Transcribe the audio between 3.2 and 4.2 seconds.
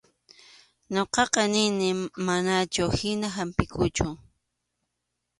hampiqkuchu.